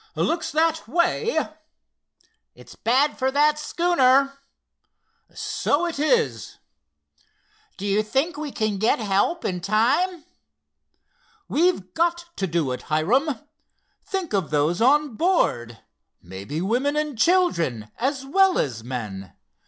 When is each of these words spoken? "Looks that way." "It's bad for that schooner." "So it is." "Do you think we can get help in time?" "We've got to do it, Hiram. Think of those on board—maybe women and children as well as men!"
"Looks 0.15 0.51
that 0.51 0.87
way." 0.87 1.37
"It's 2.55 2.73
bad 2.75 3.19
for 3.19 3.29
that 3.29 3.59
schooner." 3.59 4.39
"So 5.31 5.85
it 5.85 5.99
is." 5.99 6.57
"Do 7.77 7.85
you 7.85 8.01
think 8.01 8.35
we 8.35 8.51
can 8.51 8.79
get 8.79 8.97
help 8.97 9.45
in 9.45 9.61
time?" 9.61 10.25
"We've 11.47 11.93
got 11.93 12.25
to 12.37 12.47
do 12.47 12.71
it, 12.71 12.81
Hiram. 12.89 13.41
Think 14.03 14.33
of 14.33 14.49
those 14.49 14.81
on 14.81 15.13
board—maybe 15.17 16.61
women 16.61 16.95
and 16.95 17.15
children 17.15 17.91
as 17.99 18.25
well 18.25 18.57
as 18.57 18.83
men!" 18.83 19.33